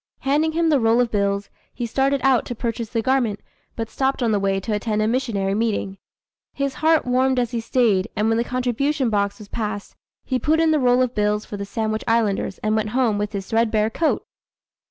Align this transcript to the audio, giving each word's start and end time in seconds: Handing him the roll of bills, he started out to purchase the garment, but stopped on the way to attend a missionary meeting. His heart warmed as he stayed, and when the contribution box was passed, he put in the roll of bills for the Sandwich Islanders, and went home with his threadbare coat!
Handing 0.21 0.53
him 0.53 0.69
the 0.69 0.79
roll 0.79 0.99
of 0.99 1.11
bills, 1.11 1.51
he 1.71 1.85
started 1.85 2.21
out 2.23 2.43
to 2.47 2.55
purchase 2.55 2.89
the 2.89 3.03
garment, 3.03 3.39
but 3.75 3.87
stopped 3.87 4.23
on 4.23 4.31
the 4.31 4.39
way 4.39 4.59
to 4.59 4.73
attend 4.73 4.99
a 4.99 5.07
missionary 5.07 5.53
meeting. 5.53 5.99
His 6.53 6.73
heart 6.81 7.05
warmed 7.05 7.37
as 7.37 7.51
he 7.51 7.59
stayed, 7.61 8.07
and 8.15 8.27
when 8.27 8.39
the 8.39 8.43
contribution 8.43 9.11
box 9.11 9.37
was 9.37 9.47
passed, 9.47 9.95
he 10.25 10.39
put 10.39 10.59
in 10.59 10.71
the 10.71 10.79
roll 10.79 11.03
of 11.03 11.13
bills 11.13 11.45
for 11.45 11.55
the 11.55 11.65
Sandwich 11.65 12.03
Islanders, 12.07 12.57
and 12.63 12.75
went 12.75 12.89
home 12.97 13.19
with 13.19 13.31
his 13.33 13.45
threadbare 13.47 13.91
coat! 13.91 14.25